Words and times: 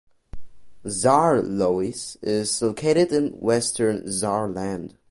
Saarlouis 0.83 2.17
is 2.23 2.59
located 2.59 3.11
in 3.11 3.33
western 3.33 4.01
Saarland. 4.07 4.95